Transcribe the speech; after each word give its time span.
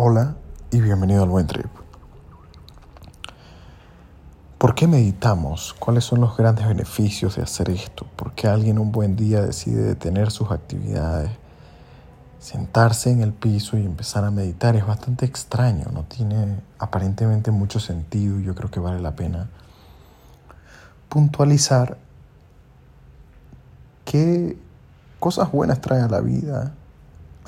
Hola 0.00 0.36
y 0.70 0.80
bienvenido 0.80 1.24
al 1.24 1.28
Buen 1.28 1.48
Trip. 1.48 1.66
¿Por 4.56 4.76
qué 4.76 4.86
meditamos? 4.86 5.74
¿Cuáles 5.76 6.04
son 6.04 6.20
los 6.20 6.36
grandes 6.36 6.68
beneficios 6.68 7.34
de 7.34 7.42
hacer 7.42 7.68
esto? 7.68 8.06
¿Por 8.14 8.32
qué 8.32 8.46
alguien 8.46 8.78
un 8.78 8.92
buen 8.92 9.16
día 9.16 9.42
decide 9.42 9.82
detener 9.82 10.30
sus 10.30 10.52
actividades, 10.52 11.32
sentarse 12.38 13.10
en 13.10 13.22
el 13.22 13.32
piso 13.32 13.76
y 13.76 13.84
empezar 13.84 14.22
a 14.22 14.30
meditar? 14.30 14.76
Es 14.76 14.86
bastante 14.86 15.26
extraño, 15.26 15.86
no 15.92 16.04
tiene 16.04 16.60
aparentemente 16.78 17.50
mucho 17.50 17.80
sentido 17.80 18.38
y 18.38 18.44
yo 18.44 18.54
creo 18.54 18.70
que 18.70 18.78
vale 18.78 19.00
la 19.00 19.16
pena 19.16 19.48
puntualizar 21.08 21.98
qué 24.04 24.56
cosas 25.18 25.50
buenas 25.50 25.80
trae 25.80 26.02
a 26.02 26.08
la 26.08 26.20
vida 26.20 26.72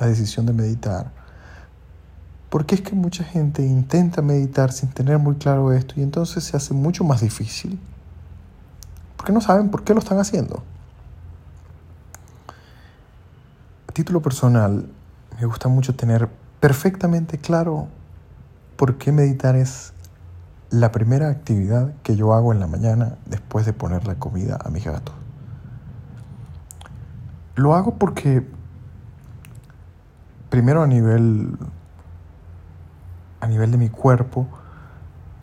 la 0.01 0.07
decisión 0.09 0.47
de 0.47 0.53
meditar 0.53 1.20
porque 2.51 2.75
es 2.75 2.81
que 2.81 2.97
mucha 2.97 3.23
gente 3.23 3.65
intenta 3.65 4.23
meditar 4.23 4.73
sin 4.73 4.91
tener 4.91 5.19
muy 5.19 5.37
claro 5.37 5.73
esto 5.73 5.95
y 5.97 6.03
entonces 6.03 6.43
se 6.43 6.57
hace 6.57 6.75
mucho 6.75 7.05
más 7.05 7.21
difícil. 7.21 7.79
Porque 9.17 9.33
no 9.33 9.41
saben 9.41 9.71
por 9.71 9.85
qué 9.85 9.95
lo 9.95 10.01
están 10.01 10.19
haciendo. 10.19 10.65
A 13.89 13.93
título 13.93 14.21
personal, 14.21 14.91
me 15.39 15.47
gusta 15.47 15.69
mucho 15.69 15.95
tener 15.95 16.29
perfectamente 16.59 17.39
claro 17.39 17.87
por 18.77 18.99
qué 18.99 19.13
meditar 19.13 19.55
es 19.55 19.93
la 20.71 20.91
primera 20.91 21.29
actividad 21.29 21.93
que 22.03 22.17
yo 22.17 22.35
hago 22.35 22.53
en 22.53 22.59
la 22.59 22.67
mañana 22.67 23.17
después 23.27 23.65
de 23.65 23.73
poner 23.73 24.07
la 24.09 24.17
comida 24.17 24.59
a 24.65 24.71
mis 24.71 24.85
gatos. 24.85 25.15
Lo 27.55 27.75
hago 27.75 27.97
porque, 27.97 28.45
primero 30.49 30.83
a 30.83 30.87
nivel 30.87 31.57
a 33.41 33.47
nivel 33.47 33.71
de 33.71 33.79
mi 33.79 33.89
cuerpo, 33.89 34.47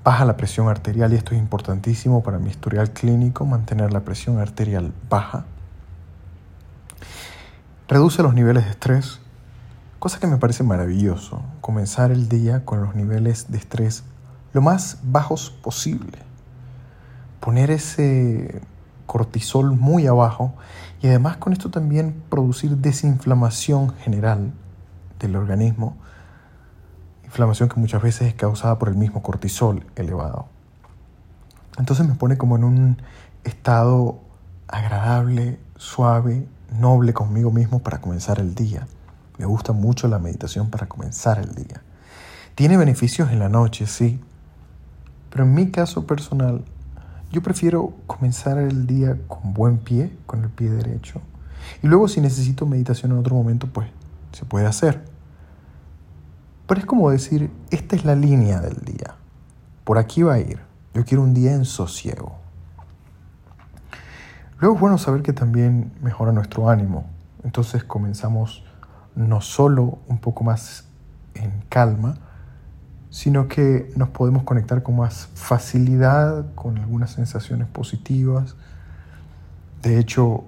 baja 0.04 0.24
la 0.26 0.38
presión 0.38 0.70
arterial 0.70 1.12
y 1.12 1.16
esto 1.18 1.34
es 1.34 1.40
importantísimo 1.40 2.24
para 2.24 2.40
mi 2.40 2.50
historial 2.50 2.92
clínico, 2.92 3.46
mantener 3.46 3.92
la 3.92 4.02
presión 4.02 4.40
arterial 4.40 4.94
baja. 5.10 5.46
Reduce 7.88 8.24
los 8.24 8.34
niveles 8.34 8.66
de 8.66 8.72
estrés, 8.72 9.20
cosa 10.00 10.20
que 10.20 10.28
me 10.28 10.38
parece 10.38 10.64
maravilloso, 10.64 11.42
comenzar 11.62 12.12
el 12.12 12.30
día 12.30 12.64
con 12.64 12.82
los 12.82 12.96
niveles 12.96 13.52
de 13.52 13.58
estrés 13.58 14.04
lo 14.54 14.62
más 14.62 15.00
bajos 15.04 15.50
posible. 15.50 16.20
Poner 17.40 17.72
ese 17.72 18.62
cortisol 19.06 19.72
muy 19.72 20.08
abajo 20.08 20.54
y 21.02 21.08
además 21.08 21.38
con 21.38 21.54
esto 21.54 21.70
también 21.70 22.24
producir 22.30 22.78
desinflamación 22.78 23.94
general 23.96 24.52
del 25.20 25.36
organismo 25.36 25.98
inflamación 27.28 27.70
que 27.70 27.80
muchas 27.80 28.02
veces 28.02 28.30
es 28.30 28.34
causada 28.34 28.80
por 28.80 28.90
el 28.90 28.96
mismo 28.96 29.22
cortisol 29.22 29.86
elevado. 29.96 30.48
Entonces 31.78 32.08
me 32.08 32.16
pone 32.16 32.38
como 32.38 32.56
en 32.56 32.64
un 32.64 32.98
estado 33.44 34.20
agradable, 34.68 35.60
suave, 35.76 36.48
noble 36.72 37.14
conmigo 37.14 37.52
mismo 37.52 37.80
para 37.80 38.00
comenzar 38.00 38.40
el 38.40 38.56
día. 38.56 38.88
Me 39.38 39.46
gusta 39.46 39.74
mucho 39.74 40.08
la 40.08 40.20
meditación 40.20 40.70
para 40.70 40.88
comenzar 40.88 41.38
el 41.38 41.54
día. 41.54 41.84
Tiene 42.56 42.78
beneficios 42.78 43.30
en 43.32 43.40
la 43.40 43.50
noche, 43.50 43.86
sí, 43.86 44.20
pero 45.30 45.44
en 45.44 45.54
mi 45.54 45.70
caso 45.70 46.08
personal, 46.08 46.64
yo 47.32 47.44
prefiero 47.44 47.94
comenzar 48.08 48.58
el 48.58 48.88
día 48.88 49.18
con 49.28 49.54
buen 49.54 49.78
pie, 49.78 50.18
con 50.26 50.44
el 50.44 50.50
pie 50.50 50.70
derecho. 50.70 51.22
Y 51.84 51.88
luego 51.88 52.08
si 52.08 52.22
necesito 52.22 52.66
meditación 52.66 53.12
en 53.12 53.18
otro 53.20 53.36
momento, 53.36 53.68
pues 53.68 53.90
se 54.32 54.46
puede 54.46 54.66
hacer. 54.66 55.17
Pero 56.68 56.82
es 56.82 56.86
como 56.86 57.10
decir, 57.10 57.50
esta 57.72 57.96
es 57.96 58.04
la 58.06 58.16
línea 58.16 58.60
del 58.60 58.84
día. 58.84 59.16
Por 59.86 59.98
aquí 59.98 60.22
va 60.22 60.34
a 60.34 60.40
ir. 60.40 60.60
Yo 60.94 61.06
quiero 61.06 61.24
un 61.24 61.34
día 61.34 61.54
en 61.54 61.64
sosiego. 61.64 62.36
Luego 64.60 64.76
es 64.76 64.82
bueno 64.82 64.98
saber 64.98 65.22
que 65.22 65.34
también 65.34 65.94
mejora 66.02 66.32
nuestro 66.32 66.70
ánimo. 66.70 67.06
Entonces 67.44 67.84
comenzamos 67.84 68.66
no 69.16 69.40
solo 69.40 70.00
un 70.08 70.18
poco 70.18 70.44
más 70.44 70.86
en 71.36 71.64
calma, 71.70 72.18
sino 73.10 73.48
que 73.48 73.92
nos 73.96 74.10
podemos 74.10 74.44
conectar 74.44 74.84
con 74.84 74.98
más 74.98 75.30
facilidad, 75.36 76.54
con 76.56 76.78
algunas 76.78 77.12
sensaciones 77.12 77.68
positivas. 77.68 78.56
De 79.82 80.00
hecho, 80.00 80.44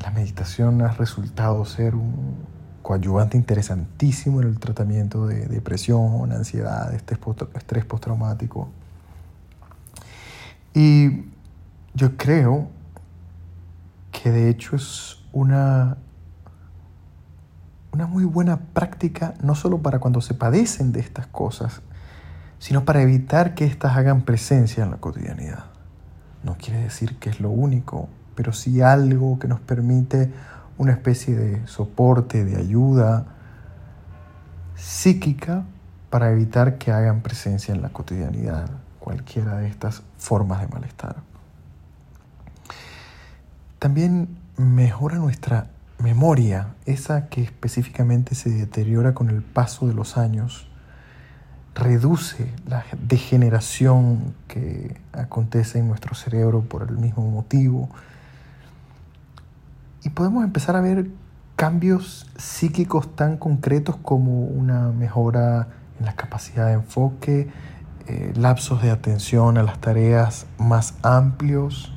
la 0.00 0.10
meditación 0.10 0.82
ha 0.82 0.88
resultado 0.88 1.64
ser 1.64 1.94
un, 1.94 2.36
coadyuvante 2.88 3.36
interesantísimo 3.36 4.40
en 4.40 4.48
el 4.48 4.58
tratamiento 4.58 5.26
de 5.26 5.44
depresión, 5.44 6.32
ansiedad, 6.32 6.90
estrés 6.94 7.84
postraumático. 7.84 8.70
Y 10.72 11.26
yo 11.92 12.16
creo 12.16 12.70
que 14.10 14.30
de 14.30 14.48
hecho 14.48 14.74
es 14.74 15.18
una, 15.34 15.98
una 17.92 18.06
muy 18.06 18.24
buena 18.24 18.58
práctica, 18.58 19.34
no 19.42 19.54
solo 19.54 19.82
para 19.82 19.98
cuando 19.98 20.22
se 20.22 20.32
padecen 20.32 20.90
de 20.92 21.00
estas 21.00 21.26
cosas, 21.26 21.82
sino 22.58 22.86
para 22.86 23.02
evitar 23.02 23.54
que 23.54 23.66
éstas 23.66 23.98
hagan 23.98 24.22
presencia 24.22 24.82
en 24.82 24.92
la 24.92 24.96
cotidianidad. 24.96 25.66
No 26.42 26.56
quiere 26.56 26.84
decir 26.84 27.18
que 27.18 27.28
es 27.28 27.38
lo 27.38 27.50
único, 27.50 28.08
pero 28.34 28.54
sí 28.54 28.80
algo 28.80 29.38
que 29.38 29.46
nos 29.46 29.60
permite 29.60 30.32
una 30.78 30.92
especie 30.92 31.36
de 31.36 31.66
soporte, 31.66 32.44
de 32.44 32.56
ayuda 32.56 33.26
psíquica 34.76 35.64
para 36.08 36.30
evitar 36.30 36.78
que 36.78 36.92
hagan 36.92 37.20
presencia 37.20 37.74
en 37.74 37.82
la 37.82 37.90
cotidianidad 37.90 38.70
cualquiera 39.00 39.58
de 39.58 39.68
estas 39.68 40.02
formas 40.16 40.60
de 40.60 40.68
malestar. 40.68 41.16
También 43.78 44.38
mejora 44.56 45.16
nuestra 45.16 45.68
memoria, 45.98 46.74
esa 46.86 47.28
que 47.28 47.42
específicamente 47.42 48.34
se 48.34 48.50
deteriora 48.50 49.14
con 49.14 49.30
el 49.30 49.42
paso 49.42 49.86
de 49.86 49.94
los 49.94 50.16
años, 50.16 50.68
reduce 51.74 52.52
la 52.66 52.84
degeneración 53.00 54.34
que 54.48 55.00
acontece 55.12 55.78
en 55.78 55.88
nuestro 55.88 56.14
cerebro 56.14 56.62
por 56.62 56.82
el 56.88 56.98
mismo 56.98 57.28
motivo, 57.30 57.88
y 60.02 60.10
podemos 60.10 60.44
empezar 60.44 60.76
a 60.76 60.80
ver 60.80 61.10
cambios 61.56 62.30
psíquicos 62.36 63.16
tan 63.16 63.36
concretos 63.36 63.96
como 63.96 64.44
una 64.44 64.92
mejora 64.92 65.68
en 65.98 66.06
la 66.06 66.14
capacidad 66.14 66.66
de 66.66 66.74
enfoque, 66.74 67.48
eh, 68.06 68.32
lapsos 68.36 68.80
de 68.82 68.90
atención 68.90 69.58
a 69.58 69.62
las 69.62 69.80
tareas 69.80 70.46
más 70.58 70.94
amplios. 71.02 71.92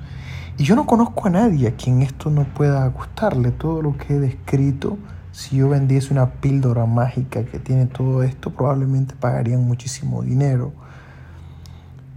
Y 0.57 0.63
yo 0.63 0.75
no 0.75 0.85
conozco 0.85 1.27
a 1.27 1.29
nadie 1.29 1.67
a 1.67 1.75
quien 1.75 2.01
esto 2.01 2.29
no 2.29 2.43
pueda 2.43 2.85
gustarle. 2.87 3.51
Todo 3.51 3.81
lo 3.81 3.97
que 3.97 4.15
he 4.15 4.19
descrito, 4.19 4.97
si 5.31 5.57
yo 5.57 5.69
vendiese 5.69 6.11
una 6.11 6.31
píldora 6.31 6.85
mágica 6.85 7.45
que 7.45 7.59
tiene 7.59 7.85
todo 7.85 8.23
esto, 8.23 8.49
probablemente 8.51 9.15
pagarían 9.15 9.63
muchísimo 9.65 10.23
dinero. 10.23 10.73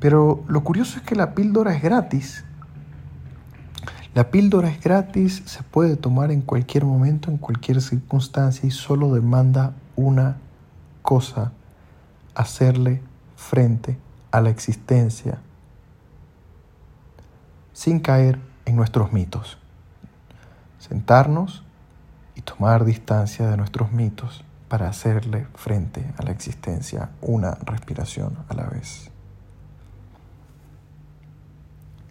Pero 0.01 0.45
lo 0.49 0.65
curioso 0.65 0.99
es 0.99 1.03
que 1.05 1.15
la 1.15 1.35
píldora 1.35 1.75
es 1.75 1.83
gratis 1.83 2.45
la 4.15 4.31
píldora 4.31 4.69
es 4.69 4.81
gratis, 4.81 5.43
se 5.45 5.63
puede 5.65 5.97
tomar 5.97 6.31
en 6.31 6.41
cualquier 6.41 6.85
momento, 6.85 7.31
en 7.31 7.39
cualquier 7.39 7.81
circunstancia 7.81 8.67
y 8.67 8.71
solo 8.71 9.13
demanda 9.13 9.75
una 9.97 10.37
cosa, 11.03 11.53
hacerle 12.35 13.03
frente 13.37 13.99
a 14.31 14.41
la 14.41 14.51
existencia 14.51 15.39
sin 17.73 17.99
caer 17.99 18.39
en 18.65 18.77
nuestros 18.77 19.13
mitos. 19.13 19.59
Sentarnos 20.79 21.65
y 22.37 22.41
tomar 22.41 22.85
distancia 22.85 23.49
de 23.51 23.57
nuestros 23.57 23.93
mitos 23.93 24.45
para 24.69 24.89
hacerle 24.89 25.47
frente 25.55 26.13
a 26.19 26.23
la 26.23 26.31
existencia 26.31 27.11
una 27.21 27.53
respiración 27.65 28.39
a 28.49 28.55
la 28.55 28.67
vez. 28.67 29.11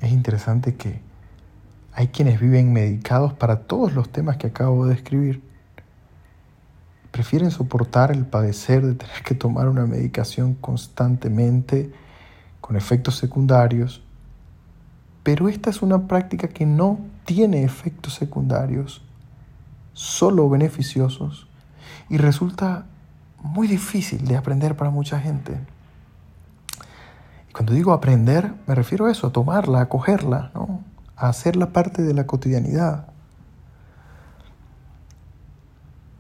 Es 0.01 0.11
interesante 0.11 0.75
que 0.75 1.12
hay 1.95 2.07
quienes 2.07 2.39
viven 2.39 2.73
medicados 2.73 3.33
para 3.33 3.61
todos 3.61 3.93
los 3.93 4.09
temas 4.09 4.37
que 4.37 4.47
acabo 4.47 4.85
de 4.85 4.95
describir. 4.95 5.43
Prefieren 7.11 7.51
soportar 7.51 8.11
el 8.11 8.25
padecer 8.25 8.83
de 8.83 8.95
tener 8.95 9.23
que 9.23 9.35
tomar 9.35 9.67
una 9.67 9.85
medicación 9.85 10.55
constantemente 10.55 11.93
con 12.61 12.75
efectos 12.75 13.17
secundarios, 13.17 14.01
pero 15.21 15.47
esta 15.47 15.69
es 15.69 15.81
una 15.81 16.07
práctica 16.07 16.47
que 16.47 16.65
no 16.65 16.99
tiene 17.25 17.63
efectos 17.63 18.15
secundarios, 18.15 19.03
solo 19.93 20.49
beneficiosos, 20.49 21.47
y 22.09 22.17
resulta 22.17 22.85
muy 23.37 23.67
difícil 23.67 24.25
de 24.25 24.35
aprender 24.35 24.75
para 24.75 24.89
mucha 24.89 25.19
gente. 25.19 25.59
Y 27.49 27.53
cuando 27.53 27.73
digo 27.73 27.93
aprender, 27.93 28.53
me 28.65 28.73
refiero 28.73 29.05
a 29.05 29.11
eso, 29.11 29.27
a 29.27 29.31
tomarla, 29.31 29.81
a 29.81 29.89
cogerla, 29.89 30.51
¿no? 30.55 30.81
A 31.15 31.29
hacerla 31.29 31.71
parte 31.71 32.01
de 32.01 32.13
la 32.13 32.25
cotidianidad. 32.25 33.07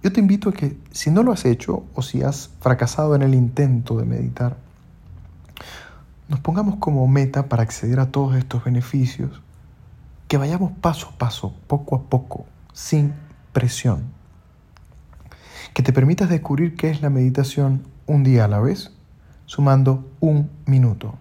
Yo 0.03 0.11
te 0.11 0.19
invito 0.19 0.49
a 0.49 0.53
que 0.53 0.77
si 0.91 1.11
no 1.11 1.23
lo 1.23 1.31
has 1.31 1.45
hecho 1.45 1.85
o 1.95 2.01
si 2.01 2.23
has 2.23 2.49
fracasado 2.59 3.15
en 3.15 3.21
el 3.21 3.33
intento 3.33 3.97
de 3.97 4.05
meditar, 4.05 4.57
nos 6.27 6.41
pongamos 6.41 6.75
como 6.75 7.07
meta 7.07 7.47
para 7.47 7.63
acceder 7.63 7.99
a 7.99 8.11
todos 8.11 8.35
estos 8.35 8.63
beneficios, 8.63 9.41
que 10.27 10.37
vayamos 10.37 10.71
paso 10.73 11.09
a 11.09 11.17
paso, 11.17 11.55
poco 11.67 11.95
a 11.95 12.03
poco, 12.03 12.45
sin 12.73 13.13
presión. 13.53 14.03
Que 15.73 15.83
te 15.83 15.93
permitas 15.93 16.29
descubrir 16.29 16.75
qué 16.75 16.89
es 16.89 17.01
la 17.01 17.09
meditación 17.09 17.83
un 18.05 18.23
día 18.23 18.45
a 18.45 18.47
la 18.49 18.59
vez, 18.59 18.91
sumando 19.45 20.11
un 20.19 20.49
minuto. 20.65 21.17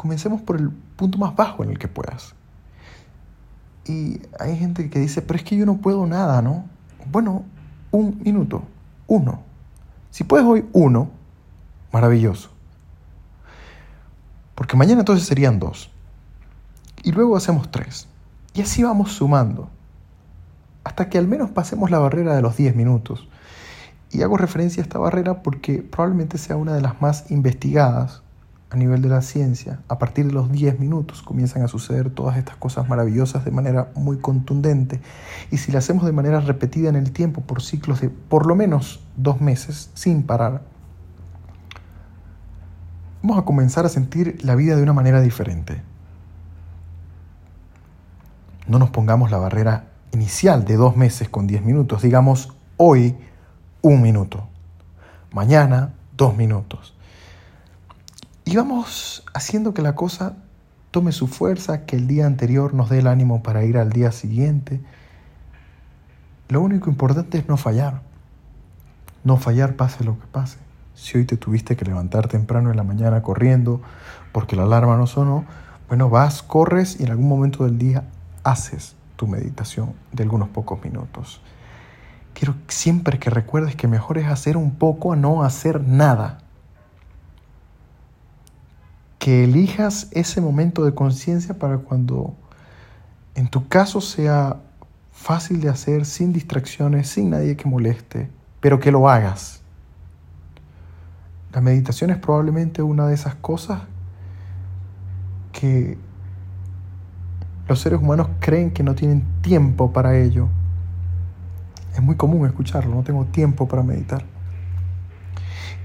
Comencemos 0.00 0.40
por 0.40 0.56
el 0.56 0.70
punto 0.70 1.18
más 1.18 1.36
bajo 1.36 1.62
en 1.62 1.68
el 1.68 1.78
que 1.78 1.86
puedas. 1.86 2.34
Y 3.84 4.22
hay 4.38 4.56
gente 4.56 4.88
que 4.88 4.98
dice, 4.98 5.20
pero 5.20 5.36
es 5.36 5.44
que 5.44 5.58
yo 5.58 5.66
no 5.66 5.76
puedo 5.76 6.06
nada, 6.06 6.40
¿no? 6.40 6.64
Bueno, 7.12 7.44
un 7.90 8.18
minuto, 8.24 8.62
uno. 9.08 9.42
Si 10.10 10.24
puedes 10.24 10.46
hoy 10.46 10.64
uno, 10.72 11.10
maravilloso. 11.92 12.48
Porque 14.54 14.74
mañana 14.74 15.00
entonces 15.00 15.26
serían 15.26 15.58
dos. 15.58 15.90
Y 17.02 17.12
luego 17.12 17.36
hacemos 17.36 17.70
tres. 17.70 18.08
Y 18.54 18.62
así 18.62 18.82
vamos 18.82 19.12
sumando. 19.12 19.68
Hasta 20.82 21.10
que 21.10 21.18
al 21.18 21.28
menos 21.28 21.50
pasemos 21.50 21.90
la 21.90 21.98
barrera 21.98 22.34
de 22.34 22.40
los 22.40 22.56
10 22.56 22.74
minutos. 22.74 23.28
Y 24.10 24.22
hago 24.22 24.38
referencia 24.38 24.82
a 24.82 24.84
esta 24.84 24.98
barrera 24.98 25.42
porque 25.42 25.82
probablemente 25.82 26.38
sea 26.38 26.56
una 26.56 26.72
de 26.72 26.80
las 26.80 27.02
más 27.02 27.30
investigadas 27.30 28.22
a 28.70 28.76
nivel 28.76 29.02
de 29.02 29.08
la 29.08 29.20
ciencia, 29.20 29.80
a 29.88 29.98
partir 29.98 30.26
de 30.26 30.32
los 30.32 30.50
10 30.50 30.78
minutos 30.78 31.22
comienzan 31.22 31.62
a 31.62 31.68
suceder 31.68 32.10
todas 32.10 32.36
estas 32.36 32.56
cosas 32.56 32.88
maravillosas 32.88 33.44
de 33.44 33.50
manera 33.50 33.90
muy 33.96 34.18
contundente. 34.18 35.00
Y 35.50 35.58
si 35.58 35.72
lo 35.72 35.78
hacemos 35.78 36.04
de 36.04 36.12
manera 36.12 36.40
repetida 36.40 36.88
en 36.88 36.94
el 36.94 37.10
tiempo, 37.10 37.40
por 37.40 37.62
ciclos 37.62 38.00
de 38.00 38.10
por 38.10 38.46
lo 38.46 38.54
menos 38.54 39.00
dos 39.16 39.40
meses, 39.40 39.90
sin 39.94 40.22
parar, 40.22 40.62
vamos 43.22 43.38
a 43.38 43.44
comenzar 43.44 43.86
a 43.86 43.88
sentir 43.88 44.38
la 44.44 44.54
vida 44.54 44.76
de 44.76 44.82
una 44.84 44.92
manera 44.92 45.20
diferente. 45.20 45.82
No 48.68 48.78
nos 48.78 48.90
pongamos 48.90 49.32
la 49.32 49.38
barrera 49.38 49.86
inicial 50.12 50.64
de 50.64 50.76
dos 50.76 50.96
meses 50.96 51.28
con 51.28 51.48
10 51.48 51.64
minutos. 51.64 52.02
Digamos 52.02 52.54
hoy 52.76 53.16
un 53.82 54.00
minuto. 54.00 54.46
Mañana 55.32 55.92
dos 56.16 56.36
minutos 56.36 56.94
y 58.50 58.56
vamos 58.56 59.22
haciendo 59.32 59.74
que 59.74 59.80
la 59.80 59.94
cosa 59.94 60.34
tome 60.90 61.12
su 61.12 61.28
fuerza, 61.28 61.86
que 61.86 61.94
el 61.94 62.08
día 62.08 62.26
anterior 62.26 62.74
nos 62.74 62.90
dé 62.90 62.98
el 62.98 63.06
ánimo 63.06 63.44
para 63.44 63.64
ir 63.64 63.78
al 63.78 63.90
día 63.90 64.10
siguiente. 64.10 64.80
Lo 66.48 66.60
único 66.60 66.90
importante 66.90 67.38
es 67.38 67.48
no 67.48 67.56
fallar. 67.56 68.02
No 69.22 69.36
fallar 69.36 69.76
pase 69.76 70.02
lo 70.02 70.18
que 70.18 70.26
pase. 70.26 70.58
Si 70.96 71.16
hoy 71.16 71.26
te 71.26 71.36
tuviste 71.36 71.76
que 71.76 71.84
levantar 71.84 72.26
temprano 72.26 72.72
en 72.72 72.76
la 72.76 72.82
mañana 72.82 73.22
corriendo 73.22 73.82
porque 74.32 74.56
la 74.56 74.64
alarma 74.64 74.96
no 74.96 75.06
sonó, 75.06 75.44
bueno, 75.86 76.10
vas, 76.10 76.42
corres 76.42 76.98
y 76.98 77.04
en 77.04 77.10
algún 77.10 77.28
momento 77.28 77.62
del 77.62 77.78
día 77.78 78.02
haces 78.42 78.96
tu 79.14 79.28
meditación 79.28 79.92
de 80.10 80.24
algunos 80.24 80.48
pocos 80.48 80.82
minutos. 80.82 81.40
Quiero 82.34 82.56
siempre 82.66 83.20
que 83.20 83.30
recuerdes 83.30 83.76
que 83.76 83.86
mejor 83.86 84.18
es 84.18 84.26
hacer 84.26 84.56
un 84.56 84.72
poco 84.72 85.12
a 85.12 85.16
no 85.16 85.44
hacer 85.44 85.80
nada 85.86 86.49
que 89.20 89.44
elijas 89.44 90.08
ese 90.12 90.40
momento 90.40 90.82
de 90.82 90.94
conciencia 90.94 91.58
para 91.58 91.76
cuando 91.76 92.34
en 93.34 93.48
tu 93.48 93.68
caso 93.68 94.00
sea 94.00 94.56
fácil 95.12 95.60
de 95.60 95.68
hacer, 95.68 96.06
sin 96.06 96.32
distracciones, 96.32 97.08
sin 97.08 97.28
nadie 97.28 97.54
que 97.54 97.68
moleste, 97.68 98.30
pero 98.60 98.80
que 98.80 98.90
lo 98.90 99.10
hagas. 99.10 99.60
La 101.52 101.60
meditación 101.60 102.08
es 102.08 102.16
probablemente 102.16 102.80
una 102.80 103.06
de 103.08 103.14
esas 103.14 103.34
cosas 103.34 103.82
que 105.52 105.98
los 107.68 107.78
seres 107.78 108.00
humanos 108.00 108.28
creen 108.40 108.70
que 108.70 108.82
no 108.82 108.94
tienen 108.94 109.22
tiempo 109.42 109.92
para 109.92 110.16
ello. 110.16 110.48
Es 111.92 112.00
muy 112.00 112.16
común 112.16 112.46
escucharlo, 112.46 112.94
no 112.94 113.02
tengo 113.02 113.26
tiempo 113.26 113.68
para 113.68 113.82
meditar. 113.82 114.24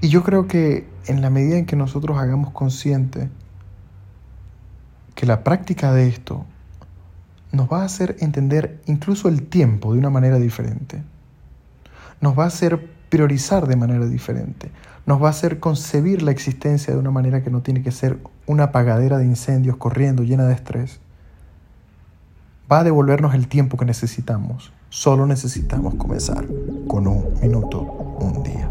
Y 0.00 0.08
yo 0.08 0.22
creo 0.22 0.46
que 0.46 0.86
en 1.06 1.22
la 1.22 1.30
medida 1.30 1.56
en 1.56 1.66
que 1.66 1.76
nosotros 1.76 2.18
hagamos 2.18 2.50
consciente 2.50 3.28
que 5.14 5.26
la 5.26 5.42
práctica 5.42 5.92
de 5.92 6.08
esto 6.08 6.44
nos 7.52 7.72
va 7.72 7.82
a 7.82 7.86
hacer 7.86 8.16
entender 8.20 8.80
incluso 8.86 9.28
el 9.28 9.42
tiempo 9.44 9.92
de 9.92 9.98
una 9.98 10.10
manera 10.10 10.38
diferente, 10.38 11.02
nos 12.20 12.38
va 12.38 12.44
a 12.44 12.48
hacer 12.48 12.90
priorizar 13.08 13.66
de 13.66 13.76
manera 13.76 14.06
diferente, 14.06 14.70
nos 15.06 15.22
va 15.22 15.28
a 15.28 15.30
hacer 15.30 15.60
concebir 15.60 16.22
la 16.22 16.32
existencia 16.32 16.92
de 16.92 16.98
una 16.98 17.10
manera 17.10 17.42
que 17.42 17.50
no 17.50 17.62
tiene 17.62 17.82
que 17.82 17.92
ser 17.92 18.18
una 18.46 18.64
apagadera 18.64 19.18
de 19.18 19.24
incendios 19.24 19.76
corriendo 19.76 20.22
llena 20.22 20.46
de 20.46 20.54
estrés. 20.54 21.00
Va 22.70 22.80
a 22.80 22.84
devolvernos 22.84 23.34
el 23.34 23.46
tiempo 23.46 23.76
que 23.76 23.84
necesitamos. 23.84 24.72
Solo 24.88 25.26
necesitamos 25.26 25.94
comenzar 25.94 26.46
con 26.88 27.06
un 27.06 27.34
minuto, 27.40 27.80
un 27.80 28.42
día. 28.42 28.65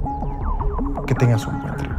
Que 1.06 1.14
tengas 1.14 1.46
un 1.46 1.62
buen 1.62 1.78
día. 1.78 1.95